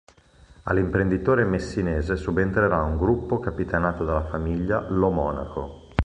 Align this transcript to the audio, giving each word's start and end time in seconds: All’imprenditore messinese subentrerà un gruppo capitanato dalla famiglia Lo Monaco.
All’imprenditore 0.63 1.45
messinese 1.45 2.15
subentrerà 2.15 2.81
un 2.81 2.97
gruppo 2.97 3.37
capitanato 3.39 4.03
dalla 4.03 4.25
famiglia 4.25 4.83
Lo 4.89 5.11
Monaco. 5.11 5.91